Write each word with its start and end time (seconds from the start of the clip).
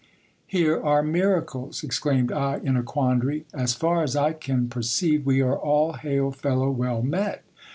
Here 0.47 0.81
are 0.81 1.03
miracles! 1.03 1.83
exclaimed 1.83 2.31
I 2.31 2.57
in 2.57 2.75
a 2.75 2.81
quandary; 2.81 3.45
as 3.53 3.75
far 3.75 4.01
as 4.01 4.15
I 4.15 4.33
can 4.33 4.67
perceive, 4.67 5.27
we 5.27 5.41
are 5.43 5.55
all 5.55 5.93
hail 5.93 6.31
fellow 6.31 6.71
well 6.71 7.03
met 7.03 7.43